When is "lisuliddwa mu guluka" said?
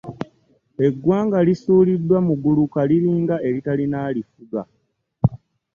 1.47-2.79